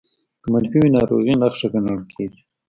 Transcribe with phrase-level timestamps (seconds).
[0.41, 2.41] که منفي وي ناروغۍ نښه ګڼل کېږي